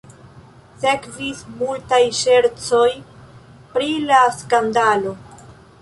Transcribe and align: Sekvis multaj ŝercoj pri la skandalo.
Sekvis 0.85 1.43
multaj 1.59 2.01
ŝercoj 2.21 2.89
pri 3.75 3.93
la 4.09 4.27
skandalo. 4.43 5.17